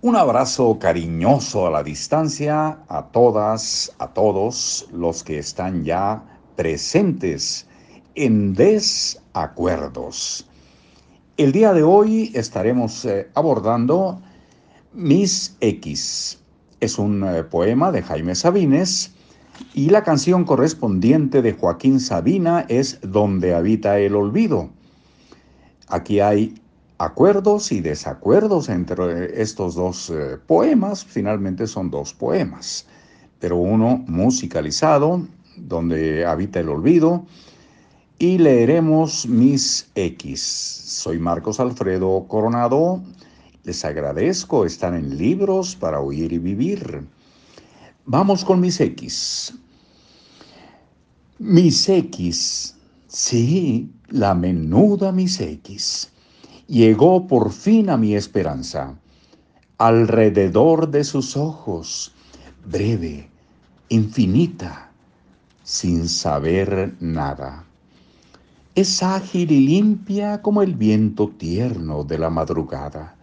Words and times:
Un 0.00 0.14
abrazo 0.14 0.78
cariñoso 0.78 1.66
a 1.66 1.70
la 1.70 1.82
distancia 1.82 2.78
a 2.86 3.06
todas, 3.10 3.92
a 3.98 4.06
todos 4.06 4.86
los 4.92 5.24
que 5.24 5.38
están 5.38 5.82
ya 5.82 6.22
presentes 6.54 7.66
en 8.14 8.54
desacuerdos. 8.54 10.48
El 11.36 11.50
día 11.50 11.72
de 11.72 11.82
hoy 11.82 12.30
estaremos 12.32 13.04
eh, 13.06 13.28
abordando 13.34 14.20
Miss 14.92 15.56
X. 15.58 16.38
Es 16.78 16.96
un 16.96 17.24
eh, 17.24 17.42
poema 17.42 17.90
de 17.90 18.02
Jaime 18.02 18.36
Sabines 18.36 19.10
y 19.74 19.90
la 19.90 20.04
canción 20.04 20.44
correspondiente 20.44 21.42
de 21.42 21.54
Joaquín 21.54 21.98
Sabina 21.98 22.66
es 22.68 23.00
Donde 23.02 23.52
habita 23.52 23.98
el 23.98 24.14
olvido. 24.14 24.70
Aquí 25.88 26.20
hay 26.20 26.54
acuerdos 26.98 27.70
y 27.70 27.80
desacuerdos 27.80 28.68
entre 28.68 29.40
estos 29.40 29.74
dos 29.76 30.10
eh, 30.10 30.36
poemas. 30.46 31.04
Finalmente 31.04 31.66
son 31.66 31.90
dos 31.90 32.12
poemas, 32.12 32.86
pero 33.38 33.56
uno 33.56 34.04
musicalizado, 34.06 35.26
donde 35.56 36.26
habita 36.26 36.60
el 36.60 36.68
olvido, 36.68 37.24
y 38.18 38.38
leeremos 38.38 39.26
Mis 39.26 39.88
X. 39.94 40.40
Soy 40.40 41.18
Marcos 41.18 41.60
Alfredo 41.60 42.26
Coronado. 42.26 43.00
Les 43.62 43.84
agradezco 43.84 44.64
estar 44.64 44.92
en 44.94 45.16
libros 45.16 45.76
para 45.76 46.00
oír 46.00 46.32
y 46.32 46.38
vivir. 46.38 47.06
Vamos 48.06 48.44
con 48.44 48.60
Mis 48.60 48.80
X. 48.80 49.54
Mis 51.38 51.88
X. 51.88 52.74
Sí, 53.06 53.92
la 54.08 54.34
menuda 54.34 55.12
Mis 55.12 55.40
X 55.40 56.10
llegó 56.68 57.26
por 57.26 57.50
fin 57.50 57.90
a 57.90 57.96
mi 57.96 58.14
esperanza. 58.14 58.94
Alrededor 59.78 60.90
de 60.90 61.02
sus 61.02 61.36
ojos, 61.36 62.12
breve, 62.66 63.28
infinita, 63.88 64.90
sin 65.64 66.08
saber 66.08 66.94
nada. 67.00 67.64
Es 68.74 69.02
ágil 69.02 69.50
y 69.50 69.66
limpia 69.66 70.40
como 70.42 70.62
el 70.62 70.74
viento 70.74 71.28
tierno 71.28 72.04
de 72.04 72.18
la 72.18 72.30
madrugada, 72.30 73.16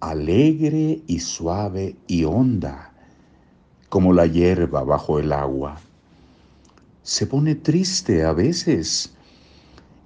alegre 0.00 1.02
y 1.06 1.18
suave 1.20 1.96
y 2.06 2.24
honda 2.24 2.92
como 3.90 4.12
la 4.12 4.24
hierba 4.26 4.84
bajo 4.84 5.18
el 5.18 5.32
agua. 5.32 5.78
Se 7.02 7.26
pone 7.26 7.56
triste 7.56 8.24
a 8.24 8.32
veces, 8.32 9.12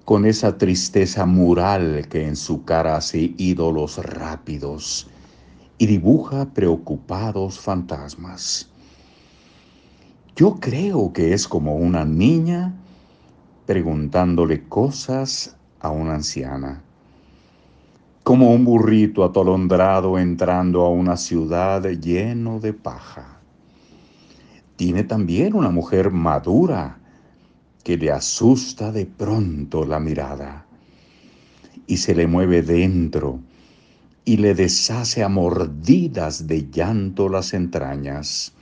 con 0.05 0.27
esa 0.27 0.55
tristeza 0.59 1.25
mural 1.25 2.07
que 2.07 2.27
en 2.27 2.35
su 2.35 2.63
cara 2.63 2.95
hace 2.95 3.33
ídolos 3.37 3.97
rápidos 3.97 5.09
y 5.79 5.87
dibuja 5.87 6.45
preocupados 6.53 7.59
fantasmas. 7.59 8.69
Yo 10.35 10.59
creo 10.59 11.11
que 11.11 11.33
es 11.33 11.47
como 11.47 11.75
una 11.75 12.05
niña 12.05 12.75
preguntándole 13.65 14.63
cosas 14.69 15.55
a 15.79 15.89
una 15.89 16.13
anciana, 16.13 16.83
como 18.23 18.53
un 18.53 18.63
burrito 18.63 19.23
atolondrado 19.23 20.19
entrando 20.19 20.85
a 20.85 20.89
una 20.89 21.17
ciudad 21.17 21.81
lleno 21.83 22.59
de 22.59 22.73
paja. 22.73 23.39
Tiene 24.75 25.03
también 25.03 25.55
una 25.55 25.69
mujer 25.69 26.11
madura, 26.11 26.99
que 27.85 27.97
le 27.97 28.11
asusta 28.11 28.91
de 28.91 29.05
pronto 29.05 29.85
la 29.85 29.99
mirada 29.99 30.65
y 31.85 31.97
se 31.97 32.15
le 32.15 32.25
mueve 32.25 32.63
dentro 32.63 33.39
y 34.25 34.37
le 34.37 34.55
deshace 34.55 35.21
a 35.21 35.29
mordidas 35.29 36.47
de 36.47 36.67
llanto 36.71 37.29
las 37.29 37.53
entrañas. 37.53 38.53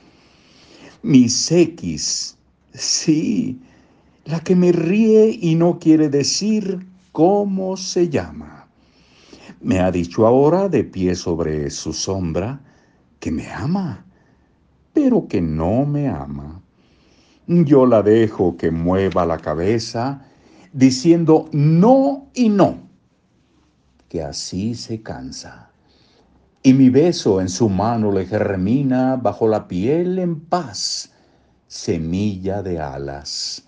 Mis 1.03 1.49
X, 1.49 2.35
sí, 2.73 3.61
la 4.25 4.41
que 4.41 4.57
me 4.57 4.73
ríe 4.73 5.39
y 5.41 5.55
no 5.55 5.79
quiere 5.79 6.09
decir 6.09 6.85
cómo 7.13 7.77
se 7.77 8.09
llama. 8.09 8.67
Me 9.61 9.79
ha 9.79 9.89
dicho 9.89 10.27
ahora 10.27 10.67
de 10.67 10.83
pie 10.83 11.15
sobre 11.15 11.69
su 11.69 11.93
sombra 11.93 12.59
que 13.21 13.31
me 13.31 13.49
ama, 13.49 14.05
pero 14.91 15.29
que 15.29 15.39
no 15.39 15.85
me 15.85 16.09
ama. 16.09 16.61
Yo 17.45 17.85
la 17.85 18.01
dejo 18.01 18.55
que 18.55 18.71
mueva 18.71 19.25
la 19.25 19.37
cabeza 19.37 20.21
diciendo 20.71 21.49
no 21.51 22.29
y 22.33 22.47
no, 22.47 22.77
que 24.07 24.23
así 24.23 24.75
se 24.75 25.01
cansa. 25.01 25.69
Y 26.61 26.73
mi 26.73 26.89
beso 26.89 27.41
en 27.41 27.49
su 27.49 27.67
mano 27.67 28.13
le 28.13 28.25
germina 28.25 29.17
bajo 29.17 29.49
la 29.49 29.67
piel 29.67 30.19
en 30.19 30.39
paz, 30.39 31.11
semilla 31.67 32.61
de 32.61 32.79
alas. 32.79 33.67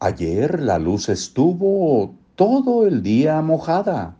Ayer 0.00 0.60
la 0.60 0.80
luz 0.80 1.08
estuvo 1.08 2.16
todo 2.34 2.84
el 2.84 3.00
día 3.00 3.40
mojada 3.42 4.16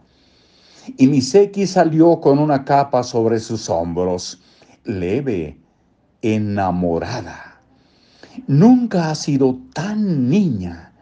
y 0.97 1.09
mi 1.09 1.21
sequi 1.21 1.67
salió 1.67 2.21
con 2.21 2.39
una 2.39 2.65
capa 2.65 3.03
sobre 3.03 3.41
sus 3.41 3.69
hombros, 3.69 4.41
leve, 4.85 5.59
enamorada 6.23 7.56
nunca 8.47 9.11
ha 9.11 9.15
sido 9.15 9.59
tan 9.73 10.29
niña, 10.29 10.93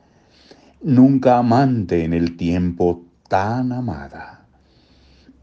nunca 0.82 1.38
amante 1.38 2.04
en 2.04 2.12
el 2.12 2.36
tiempo 2.36 3.02
tan 3.28 3.72
amada. 3.72 4.46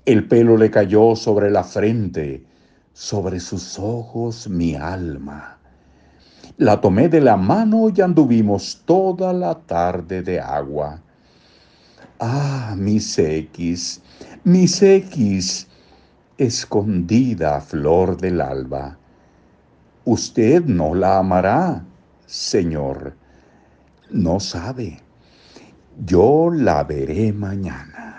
El 0.06 0.28
pelo 0.28 0.57
le 0.57 0.72
cayó 0.72 1.16
sobre 1.16 1.50
la 1.51 1.63
frente, 1.63 2.46
sobre 2.94 3.40
sus 3.40 3.78
ojos 3.80 4.50
mi 4.50 4.75
alma. 4.75 5.57
La 6.57 6.81
tomé 6.81 7.09
de 7.09 7.22
la 7.22 7.38
mano 7.38 7.91
y 7.96 8.01
anduvimos 8.01 8.81
toda 8.85 9.34
la 9.34 9.56
tarde 9.56 10.22
de 10.22 10.40
agua. 10.40 11.01
Ah, 12.19 12.75
mis 12.78 13.18
X, 13.18 14.01
mis 14.44 14.81
X, 14.81 15.68
escondida 16.38 17.62
flor 17.62 18.18
del 18.18 18.41
alba 18.41 18.97
Usted 20.06 20.66
no 20.66 20.95
la 20.95 21.19
amará, 21.19 21.85
Señor. 22.25 23.16
No 24.09 24.39
sabe. 24.39 25.00
Yo 26.06 26.50
la 26.51 26.84
veré 26.84 27.31
mañana. 27.31 28.10